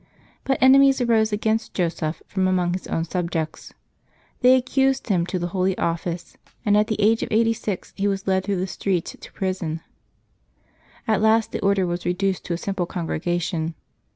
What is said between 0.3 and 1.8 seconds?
But enemies arose against